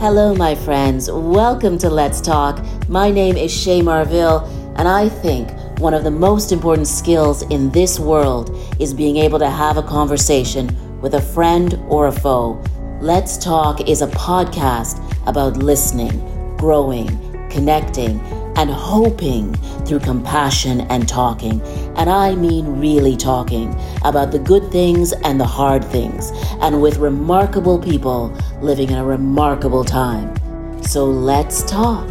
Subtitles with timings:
[0.00, 1.10] Hello, my friends.
[1.10, 2.64] Welcome to Let's Talk.
[2.88, 4.44] My name is Shay Marville,
[4.76, 9.40] and I think one of the most important skills in this world is being able
[9.40, 10.68] to have a conversation
[11.00, 12.62] with a friend or a foe.
[13.00, 17.08] Let's Talk is a podcast about listening, growing,
[17.50, 18.20] connecting,
[18.58, 19.54] and hoping
[19.86, 21.62] through compassion and talking.
[21.96, 23.72] And I mean really talking
[24.04, 29.04] about the good things and the hard things, and with remarkable people living in a
[29.04, 30.34] remarkable time.
[30.82, 32.10] So let's talk.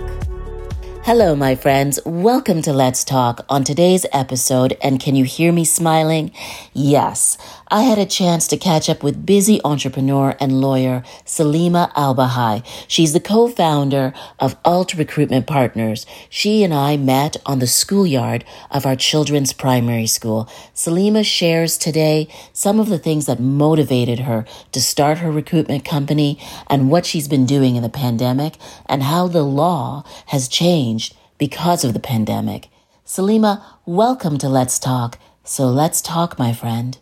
[1.03, 1.99] Hello, my friends.
[2.05, 3.45] Welcome to Let's Talk.
[3.50, 6.31] On today's episode, and can you hear me smiling?
[6.73, 7.38] Yes,
[7.70, 12.66] I had a chance to catch up with busy entrepreneur and lawyer Salima Albahai.
[12.88, 16.05] She's the co-founder of Alt Recruitment Partners.
[16.30, 20.48] She and I met on the schoolyard of our children's primary school.
[20.73, 26.39] Salima shares today some of the things that motivated her to start her recruitment company
[26.67, 28.55] and what she's been doing in the pandemic
[28.86, 32.70] and how the law has changed because of the pandemic.
[33.05, 35.20] Salima, welcome to Let's Talk.
[35.44, 36.97] So let's talk, my friend.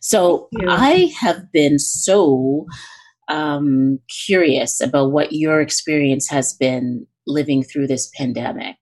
[0.00, 2.66] So I have been so
[3.28, 8.76] um, curious about what your experience has been living through this pandemic.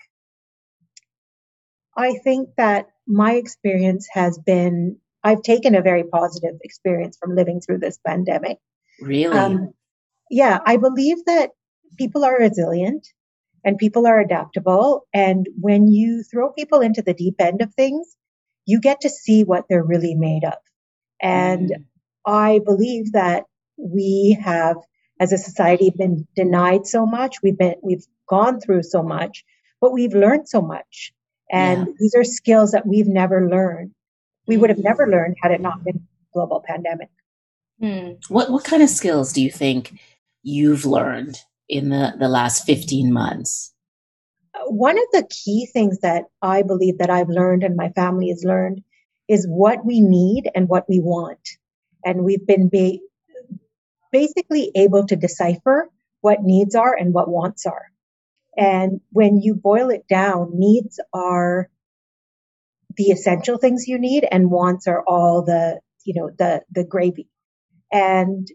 [1.97, 7.61] I think that my experience has been, I've taken a very positive experience from living
[7.61, 8.59] through this pandemic.
[9.01, 9.37] Really?
[9.37, 9.73] Um,
[10.31, 11.51] yeah, I believe that
[11.99, 13.07] people are resilient
[13.65, 15.07] and people are adaptable.
[15.13, 18.17] And when you throw people into the deep end of things,
[18.67, 20.55] you get to see what they're really made of.
[21.21, 21.85] And mm.
[22.27, 23.45] I believe that
[23.77, 24.77] we have,
[25.19, 27.37] as a society, been denied so much.
[27.43, 29.45] We've been, we've gone through so much,
[29.81, 31.13] but we've learned so much.
[31.51, 31.93] And yeah.
[31.99, 33.93] these are skills that we've never learned.
[34.47, 35.13] We would have never mm.
[35.13, 37.09] learned had it not been global pandemic.
[37.81, 38.13] Hmm.
[38.29, 39.99] What what kind of skills do you think
[40.43, 43.73] you've learned in the, the last 15 months?
[44.67, 48.45] One of the key things that I believe that I've learned and my family has
[48.45, 48.83] learned
[49.31, 51.51] is what we need and what we want.
[52.05, 52.99] And we've been ba-
[54.11, 55.89] basically able to decipher
[56.21, 57.87] what needs are and what wants are.
[58.57, 61.71] And when you boil it down, needs are
[62.97, 67.29] the essential things you need and wants are all the, you know, the, the gravy.
[67.93, 68.49] And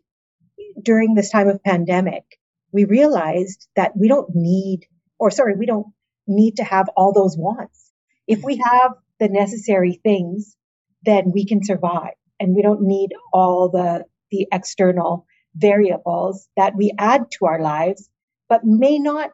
[0.83, 2.25] during this time of pandemic,
[2.73, 4.87] we realized that we don't need,
[5.17, 5.87] or sorry, we don't
[6.27, 7.93] need to have all those wants.
[8.27, 8.91] If we have
[9.21, 10.57] the necessary things
[11.05, 12.13] then we can survive.
[12.39, 18.09] And we don't need all the the external variables that we add to our lives
[18.49, 19.31] but may not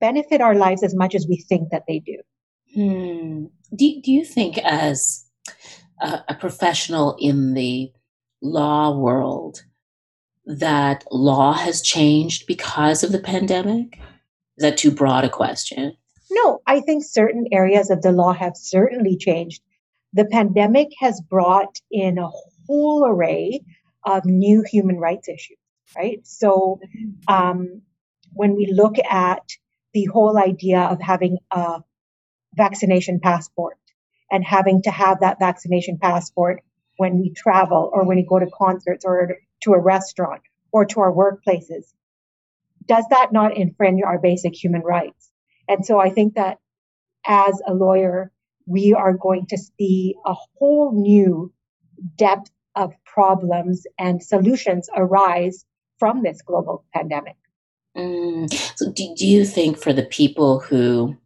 [0.00, 2.16] benefit our lives as much as we think that they do.
[2.74, 3.46] Hmm.
[3.74, 5.24] do, do you think as
[6.00, 7.92] a, a professional in the
[8.42, 9.64] law world
[10.46, 13.98] that law has changed because of the pandemic?
[14.56, 15.96] Is that too broad a question?
[16.30, 19.62] No i think certain areas of the law have certainly changed
[20.14, 22.28] the pandemic has brought in a
[22.66, 23.60] whole array
[24.04, 25.58] of new human rights issues,
[25.96, 26.26] right?
[26.26, 26.80] So,
[27.28, 27.82] um,
[28.32, 29.42] when we look at
[29.92, 31.82] the whole idea of having a
[32.54, 33.78] vaccination passport
[34.30, 36.62] and having to have that vaccination passport
[36.96, 40.42] when we travel or when we go to concerts or to a restaurant
[40.72, 41.92] or to our workplaces,
[42.86, 45.30] does that not infringe our basic human rights?
[45.68, 46.58] And so I think that
[47.26, 48.30] as a lawyer,
[48.66, 51.52] we are going to see a whole new
[52.16, 55.64] depth of problems and solutions arise
[55.98, 57.36] from this global pandemic.
[57.96, 58.52] Mm.
[58.76, 61.16] So, do, do you think for the people who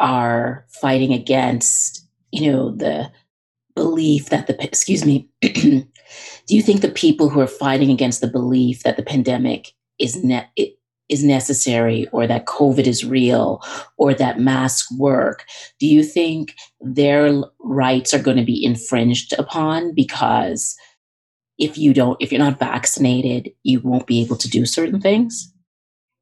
[0.00, 3.10] are fighting against, you know, the
[3.74, 5.84] belief that the excuse me, do
[6.48, 10.50] you think the people who are fighting against the belief that the pandemic is net
[11.08, 13.62] is necessary or that COVID is real
[13.96, 15.44] or that masks work,
[15.78, 20.76] do you think their rights are going to be infringed upon because
[21.58, 25.52] if you don't, if you're not vaccinated, you won't be able to do certain things?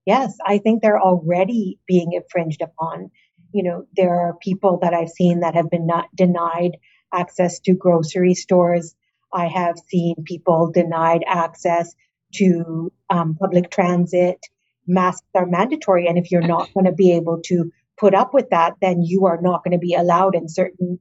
[0.06, 3.10] Yes, I think they're already being infringed upon.
[3.52, 6.76] You know, there are people that I've seen that have been not denied
[7.12, 8.94] access to grocery stores.
[9.32, 11.94] I have seen people denied access
[12.34, 14.46] to um, public transit
[14.90, 16.06] masks are mandatory.
[16.06, 19.26] And if you're not going to be able to put up with that, then you
[19.26, 20.98] are not going to be allowed in certain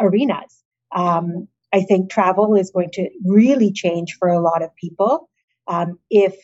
[0.00, 0.62] arenas.
[0.94, 5.30] Um, I think travel is going to really change for a lot of people
[5.68, 6.34] um, if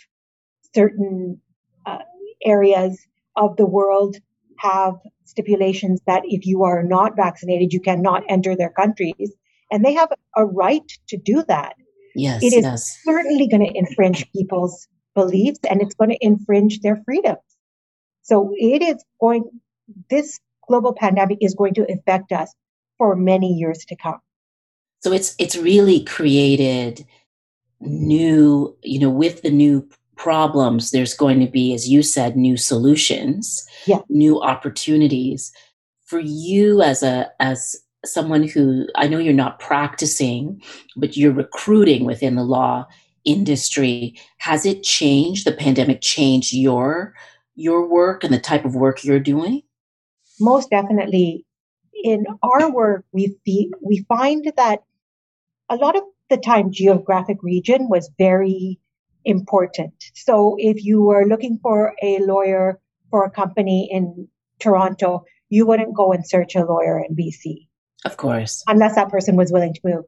[0.74, 1.40] certain
[1.86, 1.98] uh,
[2.44, 2.98] areas
[3.36, 4.16] of the world
[4.58, 4.94] have
[5.24, 9.32] stipulations that if you are not vaccinated, you cannot enter their countries.
[9.70, 11.74] And they have a right to do that.
[12.14, 12.98] Yes, it is yes.
[13.04, 14.88] certainly going to infringe people's
[15.18, 17.48] beliefs and it's going to infringe their freedoms.
[18.22, 19.42] So it is going,
[20.10, 20.38] this
[20.68, 22.54] global pandemic is going to affect us
[22.98, 24.20] for many years to come.
[25.00, 27.06] So it's it's really created
[27.80, 32.56] new, you know, with the new problems, there's going to be, as you said, new
[32.56, 34.00] solutions, yeah.
[34.08, 35.52] new opportunities.
[36.04, 40.60] For you as a as someone who I know you're not practicing,
[40.96, 42.86] but you're recruiting within the law
[43.24, 45.46] industry, has it changed?
[45.46, 47.14] The pandemic changed your
[47.58, 49.62] your work and the type of work you're doing?
[50.40, 51.44] Most definitely.
[52.04, 53.36] In our work, we
[53.82, 54.84] we find that
[55.68, 58.78] a lot of the time geographic region was very
[59.24, 59.92] important.
[60.14, 62.78] So if you were looking for a lawyer
[63.10, 64.28] for a company in
[64.60, 67.66] Toronto, you wouldn't go and search a lawyer in BC.
[68.04, 68.62] Of course.
[68.68, 70.04] Unless that person was willing to move.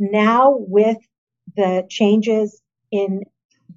[0.00, 0.98] Now with
[1.56, 2.60] the changes
[2.90, 3.24] in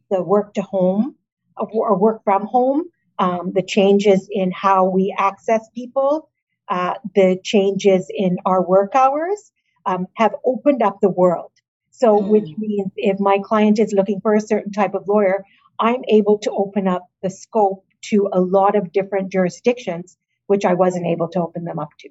[0.09, 1.15] the work to home
[1.57, 2.83] or work from home,
[3.19, 6.29] um, the changes in how we access people,
[6.69, 9.51] uh, the changes in our work hours
[9.85, 11.51] um, have opened up the world.
[11.91, 12.27] So, mm.
[12.29, 15.45] which means if my client is looking for a certain type of lawyer,
[15.79, 20.73] I'm able to open up the scope to a lot of different jurisdictions, which I
[20.73, 22.09] wasn't able to open them up to.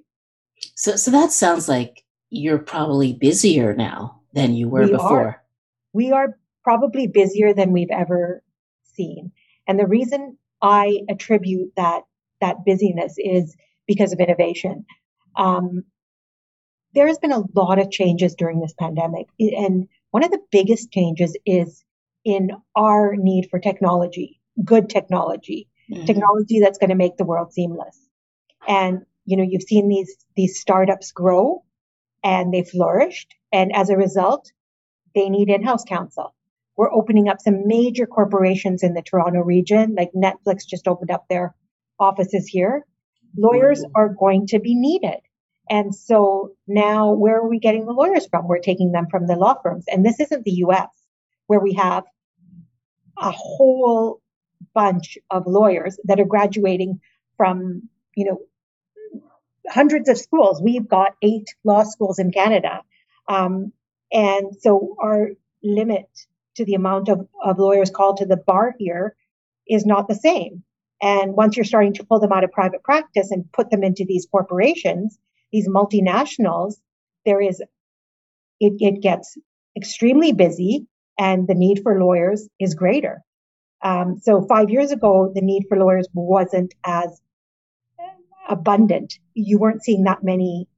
[0.75, 5.21] So, so that sounds like you're probably busier now than you were we before.
[5.21, 5.40] Are.
[5.93, 8.43] We are probably busier than we've ever
[8.95, 9.33] seen.
[9.67, 12.03] And the reason I attribute that
[12.41, 13.57] that busyness is
[13.87, 14.87] because of innovation.
[15.37, 15.85] Um,
[16.95, 20.91] there has been a lot of changes during this pandemic, and one of the biggest
[20.91, 21.85] changes is
[22.25, 26.05] in our need for technology, good technology, mm-hmm.
[26.05, 27.97] technology that's going to make the world seamless.
[28.67, 31.65] And you know, you've seen these these startups grow,
[32.25, 34.51] and they flourished, and as a result,
[35.15, 36.35] they need in-house counsel.
[36.77, 41.27] We're opening up some major corporations in the Toronto region, like Netflix just opened up
[41.29, 41.55] their
[41.99, 42.87] offices here.
[43.37, 45.19] Lawyers are going to be needed.
[45.69, 48.49] And so now where are we getting the lawyers from?
[48.49, 49.85] We're taking them from the law firms.
[49.89, 50.89] And this isn't the US
[51.47, 52.05] where we have
[53.17, 54.21] a whole
[54.75, 57.01] bunch of lawyers that are graduating
[57.37, 58.41] from, you know,
[59.69, 60.61] hundreds of schools.
[60.63, 62.83] We've got eight law schools in Canada.
[63.29, 63.73] Um,
[64.13, 65.31] and so our
[65.63, 66.09] limit
[66.57, 69.17] to the amount of, of lawyers called to the bar here
[69.69, 70.63] is not the same.
[71.03, 74.05] And once you're starting to pull them out of private practice and put them into
[74.05, 75.19] these corporations,
[75.53, 76.75] these multinationals,
[77.25, 77.61] there is,
[78.61, 79.39] it, it gets
[79.77, 80.87] extremely busy
[81.19, 83.23] and the need for lawyers is greater.
[83.83, 87.21] Um, so five years ago, the need for lawyers wasn't as
[88.49, 89.19] abundant.
[89.35, 90.69] You weren't seeing that many.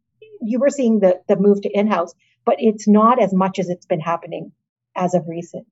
[0.41, 2.15] You were seeing the, the move to in-house,
[2.45, 4.53] but it's not as much as it's been happening
[4.97, 5.67] as of recent.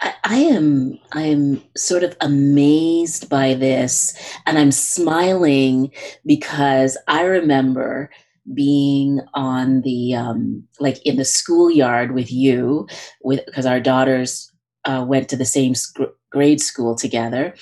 [0.00, 4.14] I, I am I am sort of amazed by this
[4.44, 5.90] and I'm smiling
[6.24, 8.10] because I remember
[8.54, 12.86] being on the um, like in the schoolyard with you
[13.22, 14.50] with because our daughters
[14.84, 15.98] uh, went to the same sc-
[16.30, 17.54] grade school together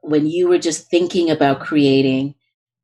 [0.00, 2.34] when you were just thinking about creating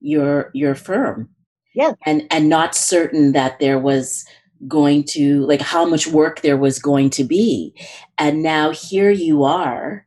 [0.01, 1.29] your your firm
[1.75, 4.25] yeah and and not certain that there was
[4.69, 7.75] going to like how much work there was going to be
[8.19, 10.06] and now here you are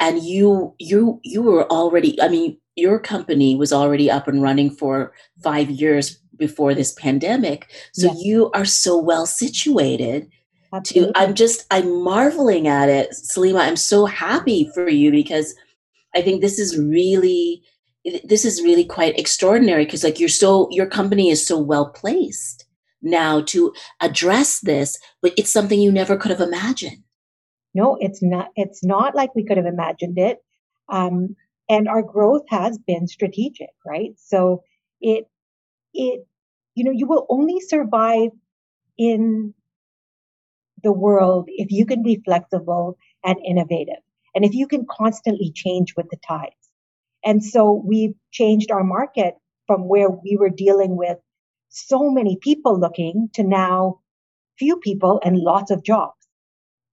[0.00, 4.70] and you you you were already i mean your company was already up and running
[4.70, 8.22] for 5 years before this pandemic so yes.
[8.24, 10.28] you are so well situated
[10.72, 11.12] Absolutely.
[11.12, 15.54] to i'm just i'm marveling at it salima i'm so happy for you because
[16.14, 17.62] i think this is really
[18.24, 22.63] this is really quite extraordinary because like you're so your company is so well placed
[23.04, 27.02] now to address this, but it's something you never could have imagined.
[27.74, 28.48] No, it's not.
[28.56, 30.38] It's not like we could have imagined it.
[30.88, 31.36] Um,
[31.68, 34.12] and our growth has been strategic, right?
[34.16, 34.62] So
[35.00, 35.26] it,
[35.92, 36.26] it,
[36.74, 38.30] you know, you will only survive
[38.96, 39.54] in
[40.82, 44.02] the world if you can be flexible and innovative,
[44.34, 46.52] and if you can constantly change with the tides.
[47.24, 49.34] And so we've changed our market
[49.66, 51.16] from where we were dealing with
[51.74, 53.98] so many people looking to now
[54.58, 56.14] few people and lots of jobs.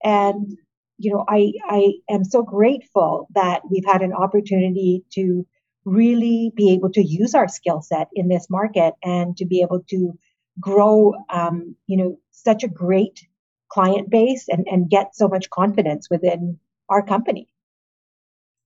[0.04, 0.58] And,
[0.98, 5.46] you know, I, I am so grateful that we've had an opportunity to
[5.86, 9.84] really be able to use our skill set in this market and to be able
[9.90, 10.18] to
[10.60, 13.24] grow, um, you know, such a great
[13.70, 16.60] client base and, and get so much confidence within
[16.90, 17.48] our company.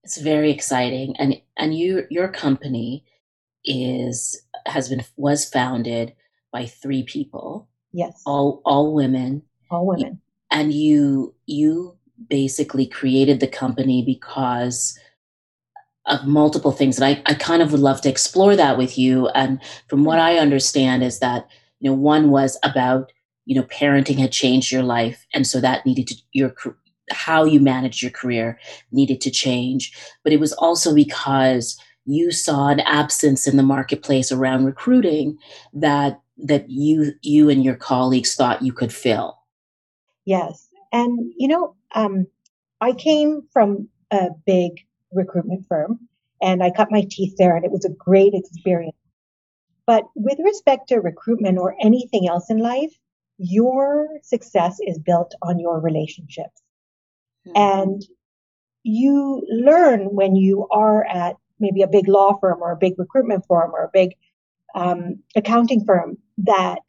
[0.04, 1.16] It's very exciting.
[1.18, 3.04] And, and you, your company
[3.66, 6.14] is has been was founded
[6.52, 7.68] by three people.
[7.92, 8.22] Yes.
[8.26, 9.44] All all women.
[9.70, 10.22] All women.
[10.52, 11.98] And you you
[12.30, 14.98] basically created the company because
[16.08, 17.00] of multiple things.
[17.00, 19.28] And I, I kind of would love to explore that with you.
[19.30, 21.48] And from what I understand is that,
[21.80, 23.12] you know, one was about,
[23.46, 25.26] you know, parenting had changed your life.
[25.34, 26.56] And so that needed to, your,
[27.12, 28.60] how you managed your career
[28.92, 29.98] needed to change.
[30.24, 35.38] But it was also because you saw an absence in the marketplace around recruiting
[35.74, 39.38] that that you you and your colleagues thought you could fill.
[40.26, 40.70] Yes.
[40.92, 42.28] And you know, um,
[42.82, 44.72] I came from a big
[45.12, 46.00] recruitment firm
[46.42, 48.96] and I cut my teeth there and it was a great experience.
[49.88, 52.94] But with respect to recruitment or anything else in life,
[53.38, 56.62] your success is built on your relationships.
[57.48, 57.58] Mm-hmm.
[57.58, 58.02] And
[58.84, 63.46] you learn when you are at maybe a big law firm or a big recruitment
[63.48, 64.12] firm or a big
[64.74, 66.80] um, accounting firm that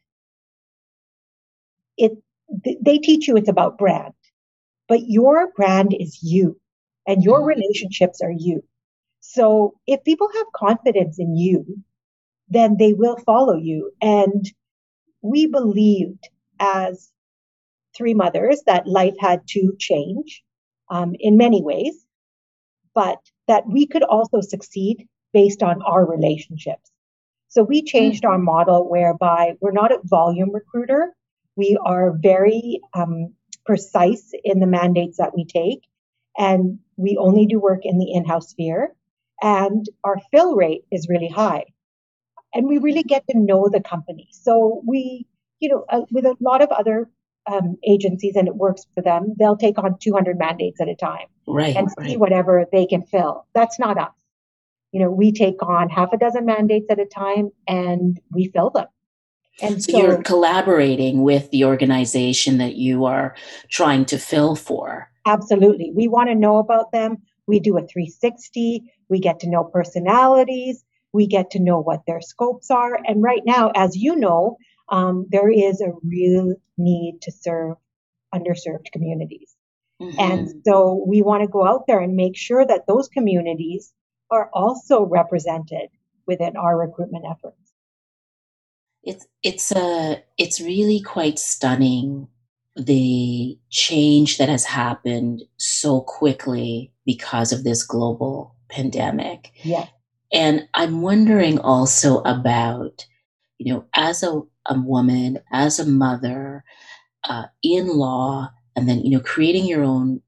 [1.97, 2.11] it
[2.63, 4.13] they teach you it's about brand
[4.87, 6.59] but your brand is you
[7.05, 7.59] and your mm-hmm.
[7.59, 8.63] relationships are you.
[9.19, 11.83] So if people have confidence in you,
[12.49, 13.91] then they will follow you.
[14.01, 14.45] And
[15.21, 17.11] we believed as
[17.95, 20.43] three mothers that life had to change
[20.89, 22.05] um, in many ways,
[22.97, 26.89] but that we could also succeed based on our relationships.
[27.47, 31.15] So we changed our model whereby we're not a volume recruiter.
[31.55, 33.35] We are very um,
[33.67, 35.83] precise in the mandates that we take
[36.39, 38.95] and we only do work in the in-house sphere
[39.43, 41.65] and our fill rate is really high
[42.55, 45.27] and we really get to know the company so we
[45.59, 47.09] you know uh, with a lot of other
[47.51, 51.27] um, agencies and it works for them they'll take on 200 mandates at a time
[51.47, 52.09] right, and right.
[52.09, 54.13] see whatever they can fill that's not us
[54.91, 58.69] you know we take on half a dozen mandates at a time and we fill
[58.69, 58.87] them
[59.59, 63.35] and so, so you're collaborating with the organization that you are
[63.69, 65.91] trying to fill for Absolutely.
[65.93, 67.17] We want to know about them.
[67.47, 68.81] We do a 360.
[69.09, 70.83] We get to know personalities.
[71.11, 72.97] We get to know what their scopes are.
[73.05, 74.57] And right now, as you know,
[74.89, 77.77] um, there is a real need to serve
[78.33, 79.55] underserved communities.
[80.01, 80.19] Mm-hmm.
[80.19, 83.93] And so we want to go out there and make sure that those communities
[84.29, 85.89] are also represented
[86.27, 87.55] within our recruitment efforts.
[89.03, 92.27] It's it's a it's really quite stunning
[92.75, 99.51] the change that has happened so quickly because of this global pandemic.
[99.63, 99.87] Yeah.
[100.31, 103.07] And I'm wondering also about,
[103.57, 106.63] you know, as a, a woman, as a mother,
[107.23, 110.21] uh, in law, and then, you know, creating your own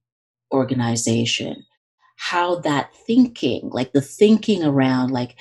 [0.52, 1.64] organization,
[2.18, 5.40] how that thinking, like the thinking around, like,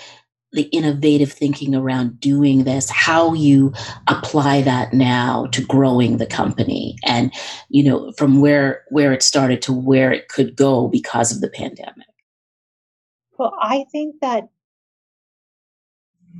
[0.52, 3.72] the innovative thinking around doing this how you
[4.06, 7.32] apply that now to growing the company and
[7.68, 11.50] you know from where where it started to where it could go because of the
[11.50, 12.06] pandemic.
[13.38, 14.48] Well i think that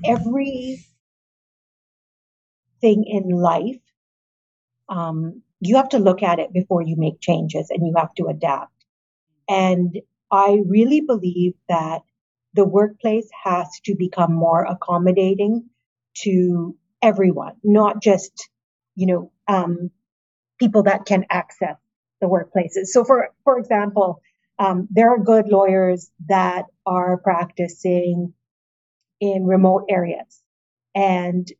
[0.06, 0.82] every
[2.80, 3.80] thing in life
[4.88, 8.26] um, you have to look at it before you make changes and you have to
[8.26, 8.72] adapt
[9.48, 9.98] and
[10.30, 12.02] i really believe that
[12.54, 15.68] the workplace has to become more accommodating
[16.22, 18.48] to everyone, not just,
[18.96, 19.90] you know, um,
[20.58, 21.76] people that can access
[22.20, 22.86] the workplaces.
[22.86, 24.20] So for, for example,
[24.58, 28.32] um, there are good lawyers that are practicing
[29.20, 30.42] in remote areas.
[30.94, 31.50] And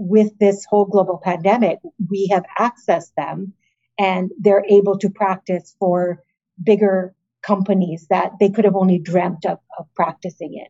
[0.00, 1.78] with this whole global pandemic,
[2.08, 3.52] we have accessed them
[3.98, 6.24] and they're able to practice for
[6.62, 10.66] bigger companies that they could have only dreamt of, of practicing in.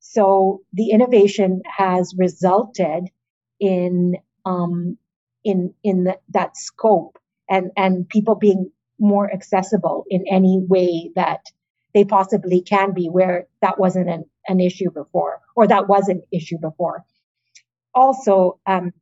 [0.00, 3.08] So the innovation has resulted
[3.60, 4.96] in um,
[5.44, 11.44] in in the, that scope and and people being more accessible in any way that
[11.92, 16.22] they possibly can be, where that wasn't an, an issue before, or that was an
[16.32, 17.04] issue before.
[17.94, 18.92] Also, um,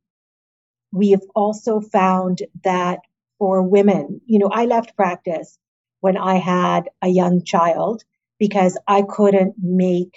[0.91, 2.99] we have also found that
[3.39, 5.57] for women, you know, I left practice
[6.01, 8.03] when I had a young child
[8.39, 10.15] because I couldn't make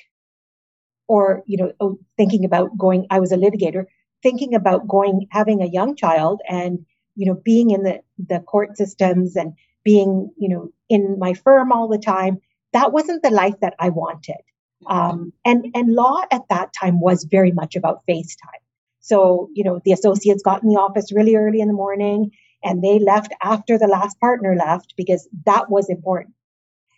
[1.07, 3.85] or, you know, oh, thinking about going, I was a litigator,
[4.23, 8.77] thinking about going, having a young child and, you know, being in the, the court
[8.77, 9.55] systems and
[9.85, 12.39] being, you know, in my firm all the time.
[12.73, 14.41] That wasn't the life that I wanted.
[14.87, 18.64] Um, and, and law at that time was very much about FaceTime.
[19.05, 22.31] So, you know, the associates got in the office really early in the morning
[22.63, 26.35] and they left after the last partner left because that was important.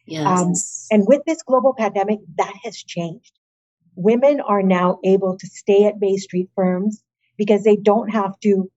[0.07, 0.25] Yes.
[0.25, 0.53] Um,
[0.97, 3.33] and with this global pandemic, that has changed.
[3.97, 7.03] Women are now able to stay at Bay Street firms
[7.37, 8.71] because they don't have to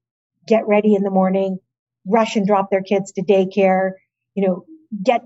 [0.48, 1.60] get ready in the morning,
[2.08, 3.92] rush and drop their kids to daycare,
[4.34, 4.66] you know,
[5.04, 5.22] get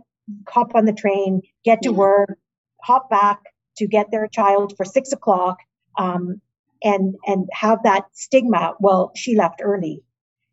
[0.50, 2.38] hop on the train, get to work,
[2.82, 3.40] hop back
[3.78, 5.60] to get their child for six o'clock,
[5.98, 6.42] um,
[6.84, 8.74] and and have that stigma.
[8.80, 10.04] Well, she left early.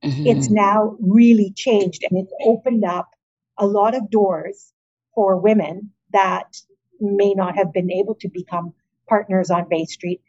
[0.04, 0.26] Mm-hmm.
[0.26, 3.10] It's now really changed, and it's opened up
[3.58, 4.72] a lot of doors
[5.14, 6.56] for women that
[7.00, 8.72] may not have been able to become
[9.08, 10.20] partners on Bay Street.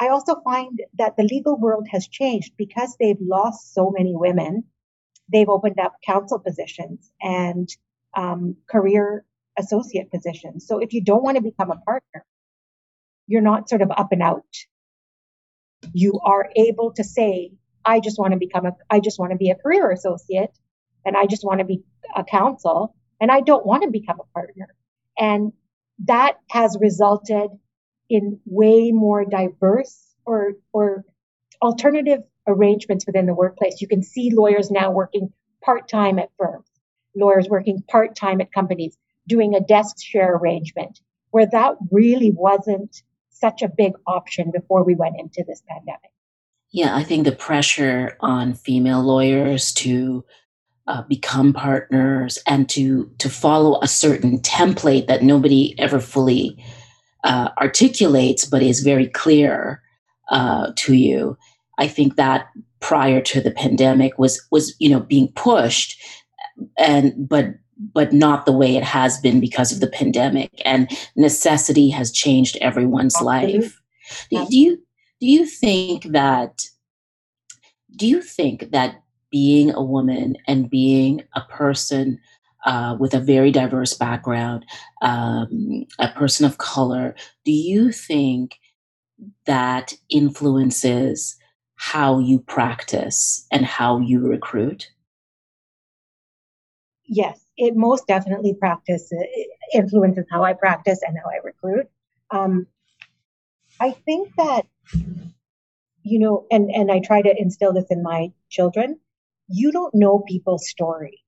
[0.00, 4.64] I also find that the legal world has changed because they've lost so many women.
[5.30, 7.68] They've opened up counsel positions and
[8.16, 9.24] um, career
[9.58, 10.66] associate positions.
[10.66, 12.24] So if you don't want to become a partner,
[13.26, 14.44] you're not sort of up and out.
[15.92, 17.52] You are able to say,
[17.84, 20.50] I just want to become a, I just want to be a career associate
[21.04, 21.82] and I just want to be
[22.14, 24.68] a counsel and I don't want to become a partner.
[25.18, 25.52] And
[26.04, 27.50] that has resulted
[28.08, 31.04] in way more diverse or, or
[31.62, 33.80] alternative arrangements within the workplace.
[33.80, 35.32] You can see lawyers now working
[35.62, 36.66] part time at firms,
[37.14, 38.96] lawyers working part time at companies,
[39.28, 43.02] doing a desk share arrangement where that really wasn't
[43.40, 46.10] such a big option before we went into this pandemic.
[46.72, 50.24] Yeah, I think the pressure on female lawyers to
[50.86, 56.62] uh, become partners and to to follow a certain template that nobody ever fully
[57.24, 59.82] uh, articulates, but is very clear
[60.30, 61.36] uh, to you.
[61.78, 62.48] I think that
[62.80, 66.00] prior to the pandemic was was you know being pushed,
[66.78, 71.88] and but but not the way it has been because of the pandemic and necessity
[71.88, 73.80] has changed everyone's life.
[74.30, 74.76] Do, do you
[75.20, 76.62] do you think that
[77.96, 82.18] do you think that being a woman and being a person
[82.66, 84.66] uh, with a very diverse background,
[85.02, 88.58] um, a person of color, do you think
[89.46, 91.36] that influences
[91.76, 94.90] how you practice and how you recruit?
[97.06, 99.12] Yes, it most definitely practice
[99.74, 101.86] influences how I practice and how I recruit.
[102.30, 102.66] Um,
[103.78, 104.66] I think that
[106.02, 108.98] you know, and and I try to instill this in my children.
[109.48, 111.22] You don't know people's story,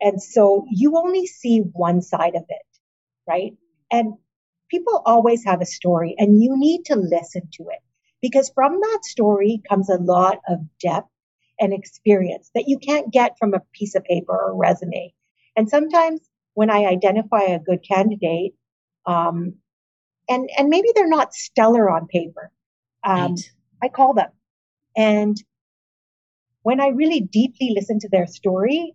[0.00, 2.66] and so you only see one side of it,
[3.28, 3.52] right?
[3.92, 4.14] And
[4.68, 7.80] people always have a story, and you need to listen to it
[8.20, 11.08] because from that story comes a lot of depth
[11.60, 15.14] and experience that you can't get from a piece of paper or resume.
[15.56, 16.20] And sometimes
[16.54, 18.54] when I identify a good candidate,
[19.06, 19.54] um,
[20.28, 22.50] and and maybe they're not stellar on paper,
[23.04, 23.50] um, right.
[23.82, 24.30] I call them,
[24.96, 25.36] and
[26.62, 28.94] when I really deeply listen to their story,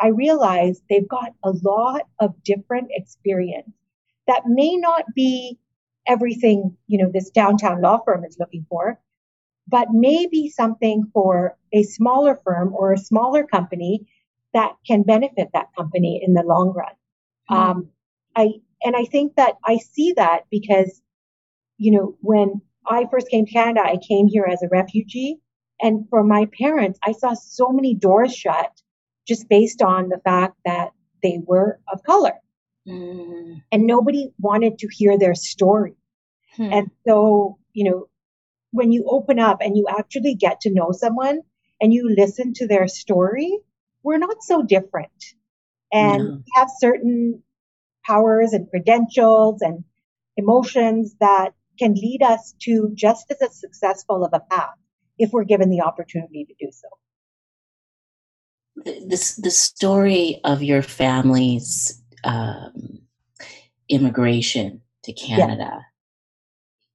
[0.00, 3.72] I realize they've got a lot of different experience
[4.26, 5.58] that may not be
[6.06, 9.00] everything you know this downtown law firm is looking for,
[9.66, 14.06] but maybe something for a smaller firm or a smaller company
[14.56, 16.94] that can benefit that company in the long run.
[17.50, 17.54] Mm-hmm.
[17.54, 17.88] Um,
[18.34, 21.02] I and I think that I see that because,
[21.78, 25.38] you know, when I first came to Canada, I came here as a refugee,
[25.80, 28.72] and for my parents, I saw so many doors shut
[29.28, 30.90] just based on the fact that
[31.22, 32.34] they were of color,
[32.88, 33.62] mm.
[33.70, 35.96] and nobody wanted to hear their story.
[36.56, 36.72] Hmm.
[36.72, 38.08] And so, you know,
[38.70, 41.40] when you open up and you actually get to know someone
[41.82, 43.58] and you listen to their story,
[44.06, 45.34] we're not so different.
[45.92, 46.30] And no.
[46.36, 47.42] we have certain
[48.04, 49.82] powers and credentials and
[50.36, 54.76] emotions that can lead us to just as successful of a path
[55.18, 56.88] if we're given the opportunity to do so.
[59.08, 63.00] This the story of your family's um,
[63.88, 65.80] immigration to Canada.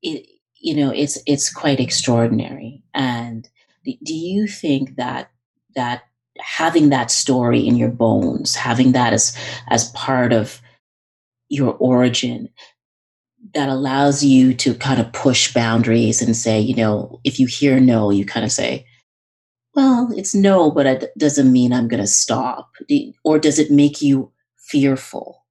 [0.02, 0.14] Yeah.
[0.14, 0.28] It,
[0.60, 2.84] you know, it's it's quite extraordinary.
[2.94, 3.50] And
[3.84, 5.32] do you think that
[5.76, 6.04] that
[6.42, 9.38] having that story in your bones, having that as
[9.70, 10.62] as part of
[11.50, 12.50] your origin,
[13.54, 17.80] that allows you to kind of push boundaries and say, you know, if you hear
[17.80, 18.86] no, you kind of say,
[19.74, 22.72] well, it's no, but it doesn't mean I'm going to stop.
[23.24, 25.46] Or does it make you fearful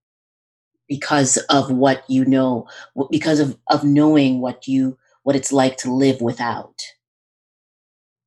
[0.88, 2.68] because of what you know,
[3.10, 6.82] because of, of knowing what you, what it's like to live without?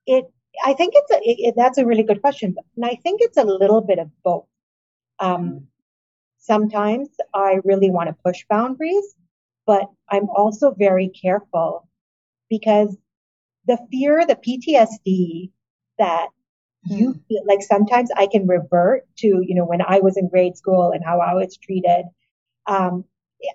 [0.06, 0.33] It
[0.64, 3.44] I think it's a, it, that's a really good question, and I think it's a
[3.44, 4.46] little bit of both.
[5.20, 5.68] Um,
[6.40, 9.16] sometimes I really want to push boundaries,
[9.66, 11.88] but I'm also very careful
[12.50, 12.96] because
[13.66, 15.52] the fear, the PTSD
[15.98, 16.28] that
[16.86, 17.20] you mm-hmm.
[17.28, 20.92] feel like sometimes I can revert to, you know, when I was in grade school
[20.92, 22.06] and how I was treated.
[22.66, 23.06] Um,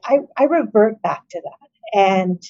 [0.05, 1.99] I, I revert back to that.
[1.99, 2.43] And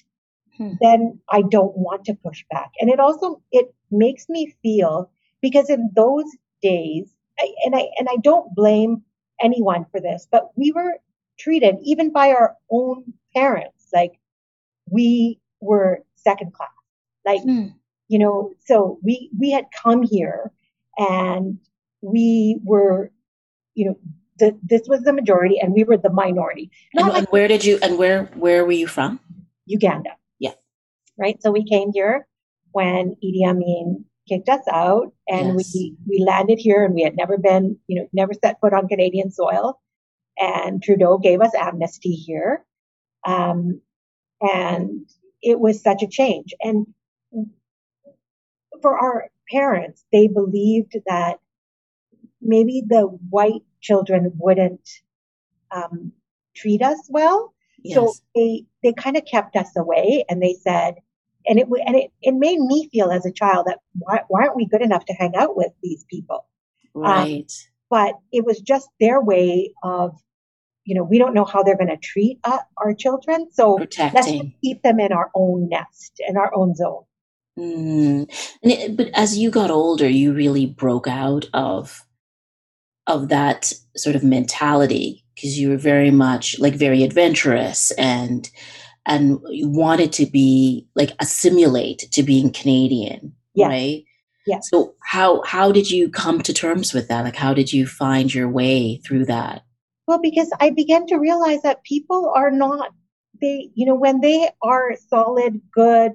[0.56, 0.74] hmm.
[0.80, 2.70] then I don't want to push back.
[2.80, 6.24] And it also, it makes me feel because in those
[6.62, 9.02] days, I, and I, and I don't blame
[9.40, 10.98] anyone for this, but we were
[11.38, 14.18] treated even by our own parents like
[14.90, 16.70] we were second class.
[17.24, 17.72] Like, mm.
[18.08, 20.50] you know, so we we had come here
[20.96, 21.58] and
[22.00, 23.12] we were,
[23.74, 23.98] you know,
[24.38, 26.70] the, this was the majority and we were the minority.
[26.94, 29.20] And, like, and where did you and where where were you from?
[29.66, 30.10] Uganda.
[30.38, 30.54] Yeah.
[31.18, 31.42] Right.
[31.42, 32.26] So we came here
[32.78, 35.72] when Idi Amin kicked us out and yes.
[35.74, 38.86] we we landed here and we had never been, you know, never set foot on
[38.86, 39.80] Canadian soil.
[40.38, 42.64] And Trudeau gave us amnesty here.
[43.26, 43.80] Um,
[44.40, 45.10] and
[45.42, 46.54] it was such a change.
[46.60, 46.86] And
[48.80, 51.40] for our parents, they believed that
[52.40, 54.88] maybe the white children wouldn't
[55.74, 56.12] um,
[56.54, 57.54] treat us well.
[57.82, 57.96] Yes.
[57.96, 60.96] So they they kind of kept us away, and they said,
[61.48, 64.56] and it and it it made me feel as a child that why, why aren't
[64.56, 66.46] we good enough to hang out with these people?
[66.94, 67.40] Um, right.
[67.40, 70.14] Um, but it was just their way of,
[70.84, 74.14] you know, we don't know how they're going to treat uh, our children, so Protecting.
[74.14, 77.04] let's keep them in our own nest, in our own zone.
[77.58, 78.26] Mm.
[78.62, 82.04] It, but as you got older, you really broke out of
[83.06, 88.50] of that sort of mentality because you were very much like very adventurous and
[89.08, 93.66] and you wanted to be like assimilate to being Canadian, yeah.
[93.66, 94.04] right?
[94.46, 94.60] Yeah.
[94.62, 97.24] So how how did you come to terms with that?
[97.24, 99.62] Like how did you find your way through that?
[100.06, 102.92] Well, because I began to realize that people are not
[103.40, 106.12] they you know when they are solid good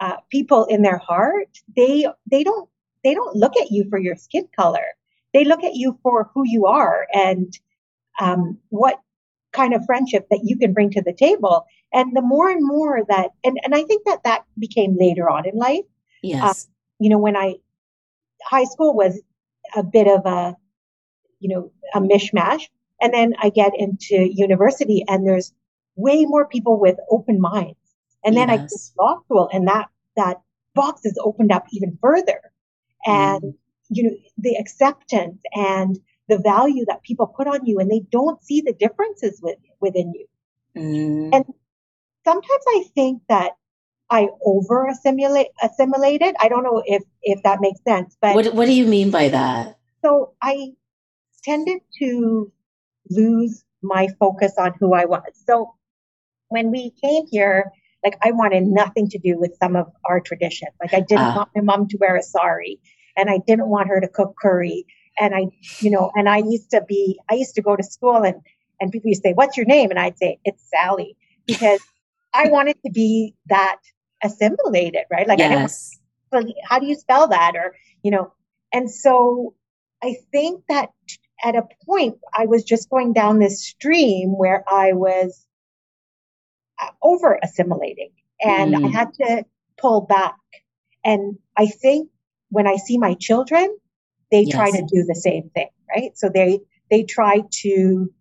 [0.00, 2.68] uh, people in their heart they they don't
[3.04, 4.84] they don't look at you for your skin color
[5.32, 7.58] they look at you for who you are and
[8.20, 8.98] um, what
[9.52, 11.66] kind of friendship that you can bring to the table.
[11.92, 15.48] And the more and more that, and, and I think that that became later on
[15.48, 15.84] in life.
[16.22, 16.42] Yes.
[16.42, 16.54] Uh,
[16.98, 17.56] you know, when I,
[18.42, 19.20] high school was
[19.74, 20.56] a bit of a,
[21.40, 22.68] you know, a mishmash.
[23.00, 25.52] And then I get into university and there's
[25.96, 27.78] way more people with open minds.
[28.24, 28.58] And then yes.
[28.58, 30.40] I get to law school and that, that
[30.74, 32.40] box is opened up even further.
[33.06, 33.54] And mm
[33.90, 35.98] you know, the acceptance and
[36.30, 40.14] the value that people put on you and they don't see the differences with, within
[40.14, 40.26] you.
[40.76, 41.34] Mm.
[41.34, 41.44] And
[42.24, 43.52] sometimes I think that
[44.08, 46.34] I over assimilate, assimilated.
[46.40, 49.28] I don't know if, if that makes sense, but what, what do you mean by
[49.28, 49.76] that?
[50.02, 50.72] So I
[51.44, 52.52] tended to
[53.10, 55.22] lose my focus on who I was.
[55.46, 55.74] So
[56.48, 57.72] when we came here,
[58.04, 60.72] like I wanted nothing to do with some of our traditions.
[60.80, 61.34] Like I didn't uh.
[61.36, 62.80] want my mom to wear a sari
[63.16, 64.86] and I didn't want her to cook curry.
[65.18, 65.48] And I,
[65.80, 68.36] you know, and I used to be, I used to go to school and,
[68.80, 69.90] and people used to say, what's your name?
[69.90, 71.80] And I'd say, it's Sally because
[72.32, 73.78] I wanted to be that
[74.22, 75.26] assimilated, right?
[75.26, 75.98] Like, yes.
[76.64, 77.56] How do you spell that?
[77.56, 78.32] Or, you know,
[78.72, 79.54] and so
[80.02, 80.90] I think that
[81.42, 85.44] at a point I was just going down this stream where I was
[86.80, 88.86] uh, over assimilating and mm.
[88.86, 89.44] I had to
[89.78, 90.36] pull back.
[91.04, 92.10] And I think
[92.50, 93.76] when I see my children,
[94.30, 94.54] they yes.
[94.54, 96.16] try to do the same thing, right?
[96.16, 98.12] So they they try to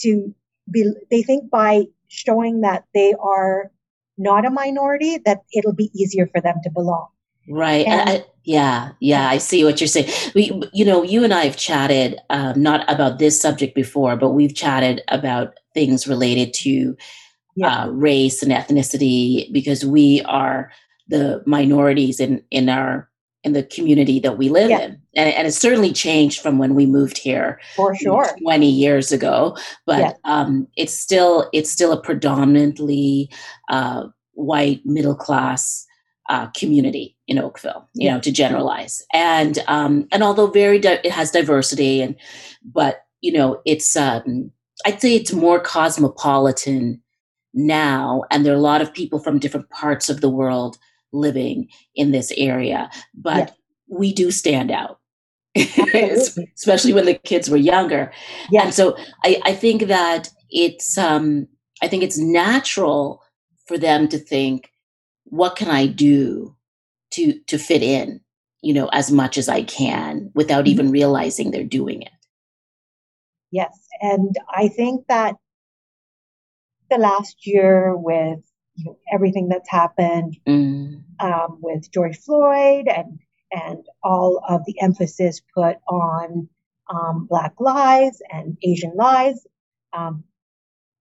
[0.00, 0.34] to
[0.70, 3.70] be they think by showing that they are
[4.18, 7.08] not a minority that it'll be easier for them to belong.
[7.48, 7.86] Right.
[7.86, 8.90] And, I, yeah.
[9.00, 9.28] Yeah.
[9.28, 10.10] I see what you're saying.
[10.34, 14.30] We, you know, you and I have chatted, um, not about this subject before, but
[14.30, 16.96] we've chatted about things related to
[17.56, 17.84] yeah.
[17.84, 20.70] uh, race and ethnicity because we are
[21.08, 23.08] the minorities in in our
[23.44, 24.80] in the community that we live yeah.
[24.80, 29.12] in and, and it's certainly changed from when we moved here for sure 20 years
[29.12, 30.12] ago but yeah.
[30.24, 33.30] um, it's still it's still a predominantly
[33.68, 35.86] uh, white middle class
[36.28, 38.14] uh, community in Oakville, you yeah.
[38.14, 39.02] know, to generalize.
[39.12, 42.16] And um, and although very di- it has diversity, and
[42.64, 44.50] but you know, it's um,
[44.86, 47.02] I'd say it's more cosmopolitan
[47.54, 50.78] now, and there are a lot of people from different parts of the world
[51.12, 53.98] living in this area, but yeah.
[53.98, 54.98] we do stand out.
[56.56, 58.10] especially when the kids were younger.
[58.50, 58.62] Yeah.
[58.62, 61.46] And so I, I think that it's um
[61.82, 63.22] I think it's natural
[63.66, 64.70] for them to think,
[65.24, 66.56] what can I do
[67.12, 68.20] to to fit in,
[68.62, 70.72] you know, as much as I can without mm-hmm.
[70.72, 72.12] even realizing they're doing it.
[73.50, 73.86] Yes.
[74.00, 75.36] And I think that
[76.90, 78.40] the last year with
[78.74, 81.02] you know, everything that's happened mm.
[81.20, 83.18] um, with George Floyd and
[83.52, 86.48] and all of the emphasis put on
[86.88, 89.46] um, Black lives and Asian lives.
[89.92, 90.24] Um,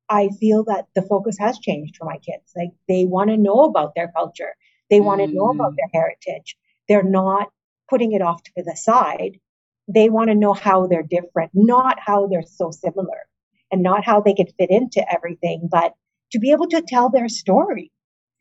[0.10, 2.52] I feel that the focus has changed for my kids.
[2.56, 4.54] Like they want to know about their culture,
[4.90, 5.34] they want to mm.
[5.34, 6.58] know about their heritage.
[6.90, 7.50] They're not
[7.90, 9.40] putting it off to the side.
[9.88, 13.28] they want to know how they're different, not how they're so similar
[13.72, 15.94] and not how they could fit into everything, but
[16.32, 17.92] to be able to tell their story.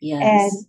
[0.00, 0.54] Yes.
[0.54, 0.66] And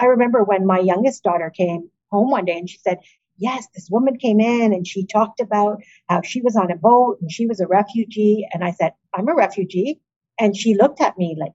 [0.00, 2.98] I remember when my youngest daughter came home one day and she said,
[3.36, 7.18] Yes, this woman came in and she talked about how she was on a boat
[7.20, 8.46] and she was a refugee.
[8.52, 10.00] And I said, I'm a refugee.
[10.38, 11.52] And she looked at me like,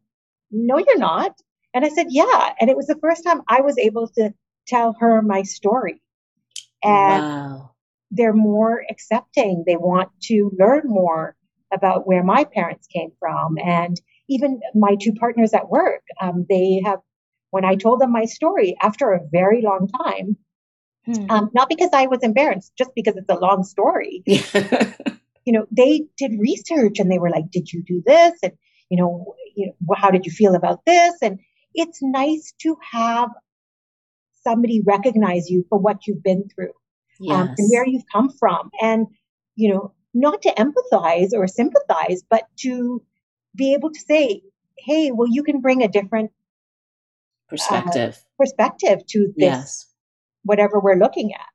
[0.51, 1.39] No, you're not.
[1.73, 2.53] And I said, Yeah.
[2.59, 4.33] And it was the first time I was able to
[4.65, 6.01] tell her my story.
[6.83, 7.71] And wow.
[8.11, 9.63] they're more accepting.
[9.65, 11.35] They want to learn more
[11.73, 13.57] about where my parents came from.
[13.57, 16.99] And even my two partners at work, um, they have,
[17.51, 20.37] when I told them my story after a very long time,
[21.05, 21.29] hmm.
[21.29, 24.23] um, not because I was embarrassed, just because it's a long story.
[25.45, 28.53] you know, they did research and they were like, "Did you do this?" And
[28.89, 31.15] you know, you know, how did you feel about this?
[31.21, 31.39] And
[31.73, 33.29] it's nice to have
[34.43, 36.73] somebody recognize you for what you've been through
[37.19, 37.35] yes.
[37.35, 39.07] um, and where you've come from, and
[39.55, 43.01] you know, not to empathize or sympathize, but to
[43.55, 44.41] be able to say,
[44.77, 46.31] hey, well, you can bring a different
[47.47, 49.85] perspective uh, perspective to this yes.
[50.43, 51.47] whatever we're looking at.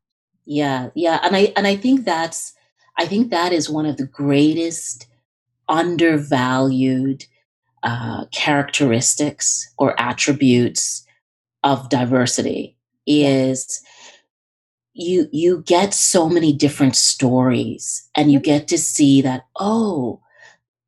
[0.44, 2.54] Yeah, yeah, and I and I think that's
[2.98, 5.06] I think that is one of the greatest
[5.68, 7.24] undervalued
[7.82, 11.06] uh, characteristics or attributes
[11.62, 13.82] of diversity is
[14.92, 18.44] you you get so many different stories and you mm-hmm.
[18.44, 20.20] get to see that oh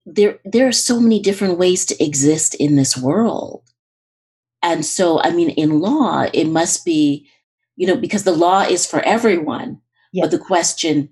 [0.04, 3.62] there there are so many different ways to exist in this world
[4.62, 7.28] and so i mean in law it must be
[7.76, 9.80] you know because the law is for everyone
[10.12, 10.24] yes.
[10.24, 11.08] but the question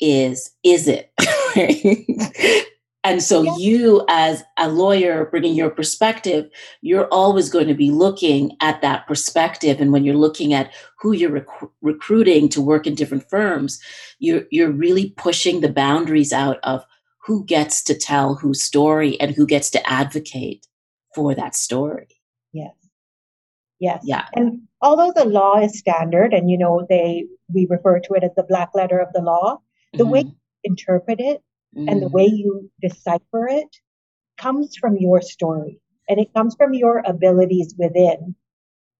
[0.00, 1.10] is is it
[3.04, 3.58] and so yes.
[3.58, 6.50] you as a lawyer bringing your perspective
[6.82, 11.12] you're always going to be looking at that perspective and when you're looking at who
[11.12, 13.80] you're rec- recruiting to work in different firms
[14.18, 16.84] you're you're really pushing the boundaries out of
[17.26, 20.66] who gets to tell whose story and who gets to advocate
[21.14, 22.08] for that story.
[22.52, 22.74] Yes.
[23.80, 24.02] Yes.
[24.04, 24.26] Yeah.
[24.34, 28.30] And although the law is standard and you know they we refer to it as
[28.36, 29.58] the black letter of the law,
[29.92, 30.10] the mm-hmm.
[30.10, 30.34] way you
[30.64, 31.42] interpret it
[31.76, 31.88] mm-hmm.
[31.88, 32.36] and the way mm-hmm.
[32.36, 33.76] you decipher it
[34.38, 38.34] comes from your story and it comes from your abilities within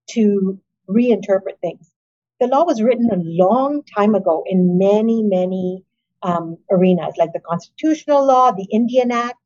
[0.09, 0.59] to
[0.89, 1.91] reinterpret things.
[2.39, 5.83] The law was written a long time ago in many, many
[6.23, 9.39] um, arenas like the constitutional law, the Indian Act.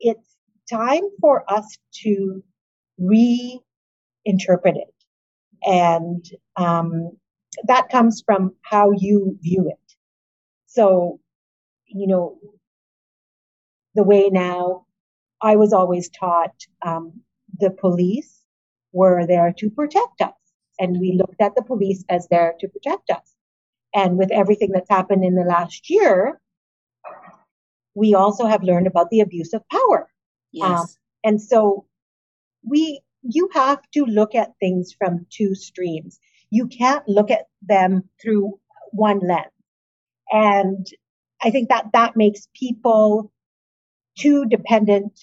[0.00, 0.36] It's
[0.70, 2.42] time for us to
[3.00, 3.60] reinterpret
[4.76, 4.94] it.
[5.64, 6.24] And
[6.56, 7.12] um,
[7.66, 9.96] that comes from how you view it.
[10.66, 11.20] So,
[11.86, 12.38] you know,
[13.94, 14.86] the way now
[15.42, 17.20] I was always taught um,
[17.58, 18.42] the police
[18.92, 20.34] were there to protect us.
[20.78, 23.29] And we looked at the police as there to protect us.
[23.94, 26.40] And with everything that's happened in the last year,
[27.94, 30.08] we also have learned about the abuse of power.
[30.52, 30.80] Yes.
[30.80, 30.86] Um,
[31.24, 31.86] and so
[32.62, 36.18] we, you have to look at things from two streams.
[36.50, 38.58] You can't look at them through
[38.92, 39.46] one lens.
[40.30, 40.86] And
[41.42, 43.32] I think that that makes people
[44.18, 45.18] too dependent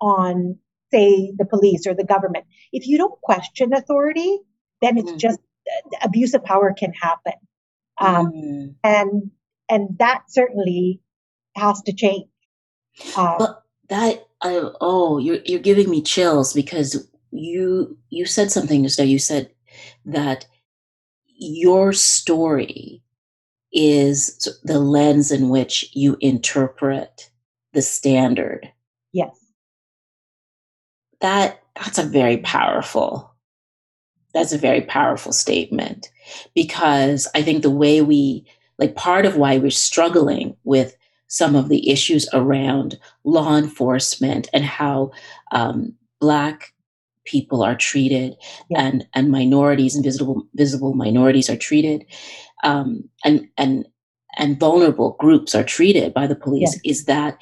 [0.00, 0.58] on,
[0.92, 2.44] say, the police or the government.
[2.72, 4.38] If you don't question authority,
[4.82, 5.18] then it's mm-hmm.
[5.18, 5.40] just
[6.02, 7.34] abuse of power can happen.
[8.00, 8.74] Um, mm.
[8.82, 9.30] And
[9.68, 11.00] and that certainly
[11.56, 12.28] has to change.
[13.16, 18.82] Um, but that uh, oh, you're you're giving me chills because you you said something
[18.82, 19.04] just now.
[19.04, 19.50] You said
[20.06, 20.46] that
[21.26, 23.02] your story
[23.72, 27.30] is the lens in which you interpret
[27.72, 28.70] the standard.
[29.12, 29.36] Yes.
[31.20, 33.30] That that's a very powerful
[34.32, 36.10] that's a very powerful statement
[36.54, 38.44] because I think the way we,
[38.78, 40.96] like, part of why we're struggling with
[41.28, 45.12] some of the issues around law enforcement and how
[45.52, 46.72] um, Black
[47.24, 48.34] people are treated
[48.70, 48.80] yeah.
[48.80, 52.04] and and minorities and visible visible minorities are treated
[52.64, 53.86] um, and and
[54.38, 56.90] and vulnerable groups are treated by the police yeah.
[56.90, 57.40] is that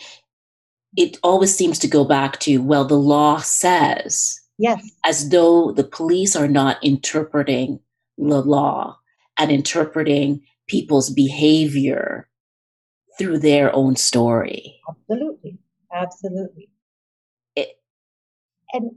[0.96, 4.90] it always seems to go back to well the law says Yes.
[5.05, 7.79] As though the police are not interpreting
[8.19, 8.99] the law
[9.39, 12.29] and interpreting people's behavior
[13.19, 14.79] through their own story.
[14.89, 15.59] Absolutely.
[15.93, 16.69] Absolutely.
[17.57, 17.81] It,
[18.73, 18.91] and,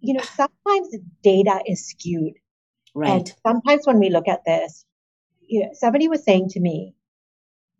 [0.00, 2.34] you know, sometimes data is skewed.
[2.94, 3.10] Right.
[3.10, 4.84] And sometimes when we look at this,
[5.40, 6.94] you know, somebody was saying to me,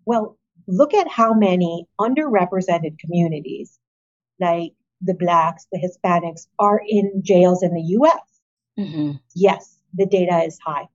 [0.06, 3.78] well, look at how many underrepresented communities,
[4.40, 8.20] like the blacks, the Hispanics are in jails in the US.
[8.78, 9.12] Mm-hmm.
[9.34, 10.88] Yes, the data is high.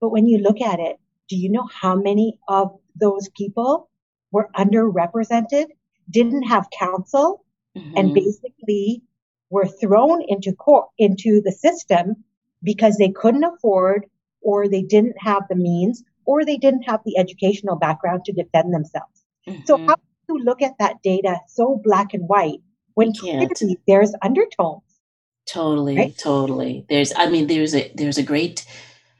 [0.00, 0.98] But when you look at it,
[1.28, 3.88] do you know how many of those people
[4.30, 5.66] were underrepresented,
[6.10, 7.44] didn't have counsel,
[7.76, 7.96] mm-hmm.
[7.96, 9.02] and basically
[9.50, 12.24] were thrown into court, into the system
[12.62, 14.06] because they couldn't afford
[14.40, 18.72] or they didn't have the means or they didn't have the educational background to defend
[18.74, 19.24] themselves.
[19.48, 19.62] Mm-hmm.
[19.66, 22.60] So how do you look at that data so black and white
[22.94, 24.82] when clearly there's undertones?
[25.46, 26.18] Totally, right?
[26.18, 26.86] totally.
[26.88, 28.64] There's, I mean, there's a there's a great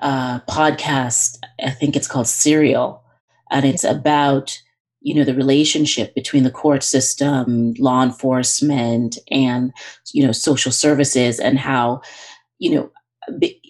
[0.00, 1.38] uh, podcast.
[1.64, 3.02] I think it's called Serial,
[3.50, 4.60] and it's about
[5.00, 9.72] you know the relationship between the court system, law enforcement, and
[10.12, 12.02] you know social services, and how
[12.58, 12.90] you know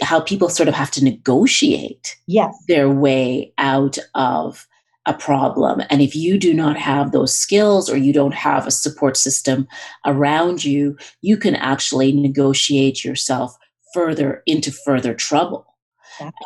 [0.03, 2.55] how people sort of have to negotiate yes.
[2.69, 4.67] their way out of
[5.07, 5.83] a problem.
[5.91, 9.67] And if you do not have those skills or you don't have a support system
[10.07, 13.57] around you, you can actually negotiate yourself
[13.93, 15.67] further into further trouble.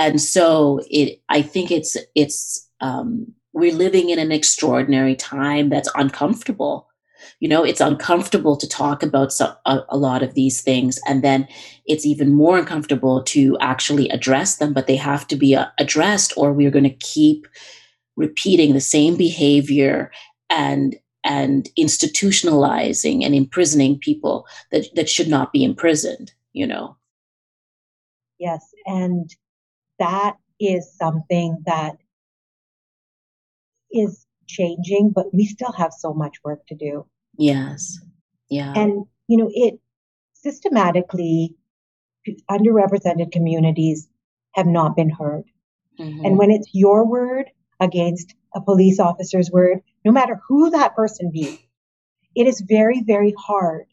[0.01, 5.91] And so it I think it's it's um, we're living in an extraordinary time that's
[5.95, 6.89] uncomfortable
[7.41, 11.25] you know it's uncomfortable to talk about some, a, a, lot of these things and
[11.25, 11.47] then
[11.87, 16.33] it's even more uncomfortable to actually address them but they have to be uh, addressed
[16.37, 17.47] or we're going to keep
[18.17, 20.11] repeating the same behavior
[20.51, 26.97] and and institutionalizing and imprisoning people that that should not be imprisoned you know
[28.39, 29.35] yes and
[29.99, 31.97] that is something that
[33.93, 37.05] is changing but we still have so much work to do
[37.37, 37.99] Yes.
[38.49, 38.73] Yeah.
[38.77, 39.79] And, you know, it
[40.35, 41.55] systematically,
[42.51, 44.09] underrepresented communities
[44.55, 45.45] have not been heard.
[46.01, 46.25] Mm-hmm.
[46.25, 47.47] And when it's your word
[47.81, 51.69] against a police officer's word, no matter who that person be,
[52.35, 53.87] it is very, very hard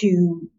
[0.00, 0.50] to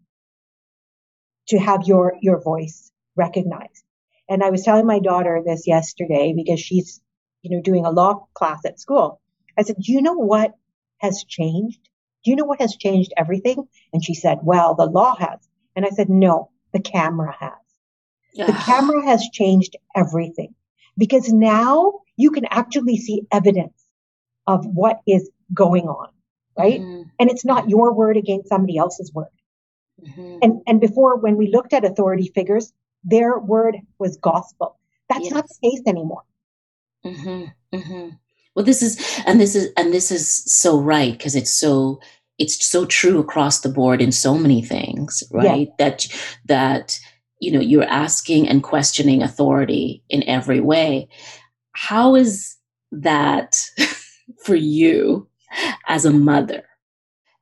[1.48, 3.84] to have your your voice recognized.
[4.30, 7.02] And I was telling my daughter this yesterday because she's,
[7.42, 9.22] you know, doing a law class at school.
[9.58, 10.54] I said, "Do you know what
[11.00, 11.80] has changed
[12.24, 13.68] do you know what has changed everything?
[13.94, 15.40] And she said, Well, the law has.
[15.76, 17.54] And I said, No, the camera has.
[18.36, 20.54] The camera has changed everything
[20.98, 23.86] because now you can actually see evidence
[24.46, 26.10] of what is going on,
[26.58, 26.82] right?
[26.82, 27.04] Mm-hmm.
[27.18, 29.28] And it's not your word against somebody else's word.
[30.06, 30.38] Mm-hmm.
[30.42, 34.78] And and before when we looked at authority figures, their word was gospel.
[35.08, 35.34] That's yes.
[35.34, 36.24] not the case anymore.
[37.06, 37.78] Mm-hmm.
[37.78, 38.10] mm-hmm.
[38.56, 42.02] Well, this is and this is and this is so right because it's so
[42.38, 45.70] it's so true across the board in so many things, right?
[45.70, 45.74] Yeah.
[45.78, 46.08] That
[46.46, 47.00] that
[47.40, 51.08] you know you're asking and questioning authority in every way.
[51.82, 52.58] How is
[52.92, 53.58] that
[54.44, 55.30] for you
[55.88, 56.64] as a mother?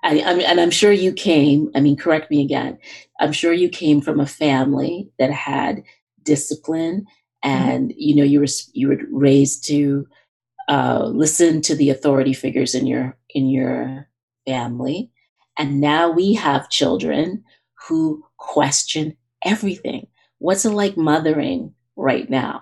[0.04, 1.72] I, I mean, and I'm sure you came.
[1.74, 2.78] I mean, correct me again.
[3.20, 5.82] I'm sure you came from a family that had
[6.22, 7.08] discipline,
[7.44, 7.50] mm-hmm.
[7.50, 10.08] and you know you were you were raised to
[10.70, 14.08] uh, listen to the authority figures in your in your
[14.46, 15.10] family.
[15.58, 17.44] And now we have children
[17.88, 20.08] who question everything.
[20.38, 22.62] What's it like mothering right now?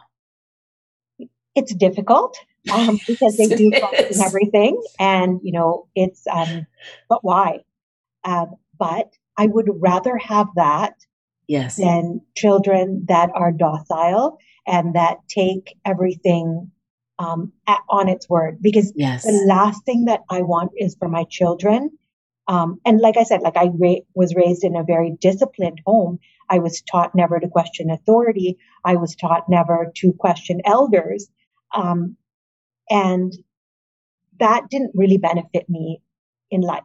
[1.55, 2.37] It's difficult
[2.71, 3.71] um, because they do
[4.23, 6.25] everything, and you know it's.
[6.27, 6.67] Um,
[7.09, 7.59] but why?
[8.23, 10.95] Um, but I would rather have that
[11.47, 11.77] yes.
[11.77, 16.71] than children that are docile and that take everything
[17.19, 19.23] um, at, on its word because yes.
[19.23, 21.91] the last thing that I want is for my children.
[22.47, 26.19] Um, and like I said, like I ra- was raised in a very disciplined home.
[26.49, 28.57] I was taught never to question authority.
[28.83, 31.27] I was taught never to question elders.
[31.75, 32.17] Um,
[32.89, 33.33] and
[34.39, 36.01] that didn't really benefit me
[36.51, 36.83] in life.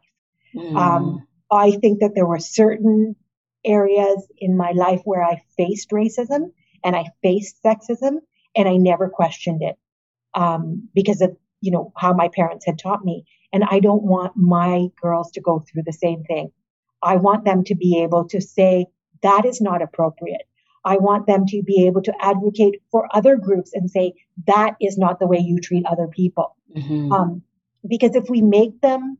[0.55, 1.23] Mm.
[1.51, 3.17] I think that there were certain
[3.65, 6.53] areas in my life where I faced racism
[6.85, 8.19] and I faced sexism
[8.57, 9.77] and I never questioned it
[10.35, 14.33] um, because of you know how my parents had taught me and i don't want
[14.37, 16.51] my girls to go through the same thing
[17.03, 18.87] i want them to be able to say
[19.23, 20.49] that is not appropriate
[20.85, 24.13] i want them to be able to advocate for other groups and say
[24.47, 27.13] that is not the way you treat other people mm-hmm.
[27.13, 27.43] um,
[27.89, 29.19] because if we make them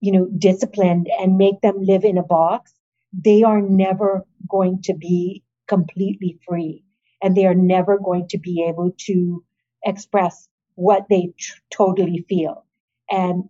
[0.00, 2.72] you know disciplined and make them live in a box
[3.12, 6.82] they are never going to be completely free
[7.22, 9.44] and they are never going to be able to
[9.84, 12.64] express what they tr- totally feel.
[13.10, 13.48] And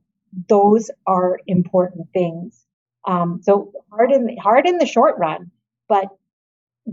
[0.49, 2.65] those are important things.
[3.07, 5.51] Um, so hard in hard in the short run,
[5.89, 6.09] but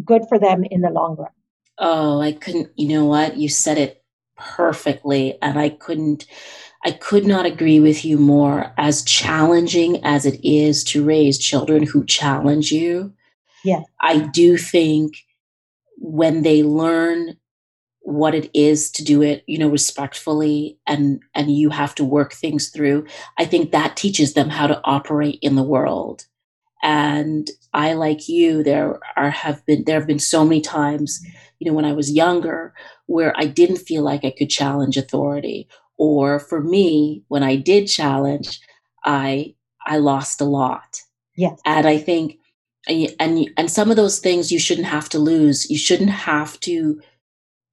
[0.06, 1.32] good for them in the long run.
[1.78, 2.70] Oh, I couldn't.
[2.76, 3.38] You know what?
[3.38, 4.04] You said it
[4.38, 6.26] perfectly, and I couldn't.
[6.86, 8.74] I could not agree with you more.
[8.78, 13.14] As challenging as it is to raise children who challenge you,
[13.64, 15.16] yeah, I do think
[15.98, 17.38] when they learn
[18.02, 22.34] what it is to do it, you know, respectfully and and you have to work
[22.34, 23.06] things through.
[23.38, 26.26] I think that teaches them how to operate in the world.
[26.82, 31.20] And I like you, there are have been there have been so many times,
[31.60, 32.74] you know, when I was younger
[33.08, 35.68] where I didn't feel like I could challenge authority.
[35.98, 38.62] Or for me, when I did challenge,
[39.04, 39.56] I
[39.86, 41.02] I lost a lot.
[41.36, 41.60] Yes.
[41.66, 42.38] And I think
[42.88, 45.70] and and some of those things you shouldn't have to lose.
[45.70, 47.02] You shouldn't have to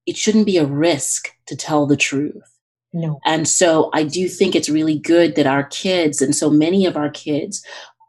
[0.05, 2.57] it shouldn't be a risk to tell the truth.
[2.93, 3.19] No.
[3.25, 6.97] And so I do think it's really good that our kids and so many of
[6.97, 7.63] our kids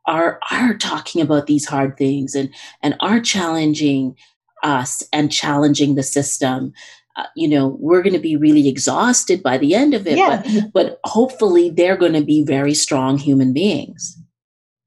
[0.09, 2.53] are are talking about these hard things and
[2.83, 4.17] and are challenging
[4.65, 6.73] us and challenging the system.
[7.17, 10.43] Uh, you know, we're going to be really exhausted by the end of it, yeah.
[10.45, 14.17] but, but hopefully they're going to be very strong human beings.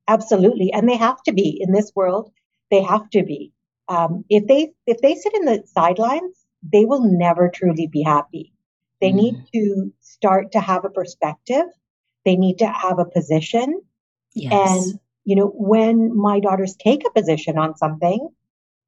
[0.08, 2.32] Absolutely, and they have to be in this world.
[2.70, 3.52] They have to be.
[3.88, 8.54] Um, if they if they sit in the sidelines, they will never truly be happy.
[9.02, 9.16] They mm.
[9.16, 11.66] need to start to have a perspective.
[12.26, 13.82] They need to have a position.
[14.34, 14.88] Yes.
[14.88, 18.30] And you know, when my daughters take a position on something,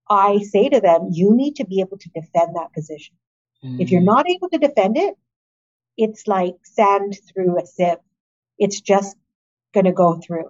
[0.09, 3.15] I say to them, you need to be able to defend that position.
[3.63, 3.79] Mm.
[3.79, 4.05] If you're mm.
[4.05, 5.15] not able to defend it,
[5.97, 7.97] it's like sand through a sieve.
[8.57, 9.15] It's just
[9.73, 10.49] going to go through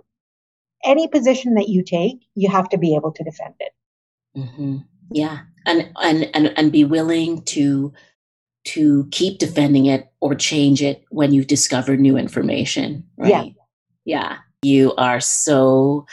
[0.84, 3.71] any position that you take, you have to be able to defend it.
[4.38, 4.77] Mm-hmm.
[5.11, 7.93] Yeah, and and and and be willing to
[8.65, 13.05] to keep defending it or change it when you discover new information.
[13.17, 13.29] Right?
[13.29, 13.45] Yeah,
[14.05, 14.38] yeah.
[14.64, 16.05] You are so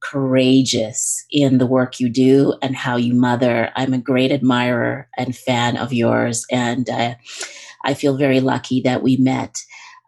[0.00, 3.70] courageous in the work you do and how you mother.
[3.74, 7.14] I'm a great admirer and fan of yours, and uh,
[7.84, 9.58] I feel very lucky that we met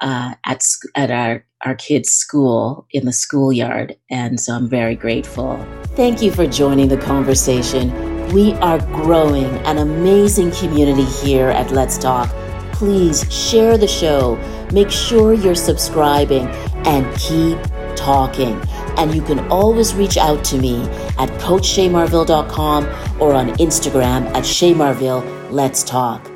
[0.00, 0.64] uh, at
[0.94, 5.64] at our our kids' school in the schoolyard, and so I'm very grateful.
[5.96, 7.92] Thank you for joining the conversation.
[8.32, 12.30] We are growing an amazing community here at Let's Talk.
[12.72, 14.38] Please share the show.
[14.72, 16.46] Make sure you're subscribing
[16.86, 17.58] and keep
[17.96, 18.60] talking.
[18.96, 20.82] And you can always reach out to me
[21.18, 22.84] at coachshaymarville.com
[23.20, 25.50] or on Instagram at shaymarville.
[25.50, 26.30] Let's talk.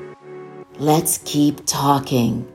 [0.78, 2.53] Let's keep talking.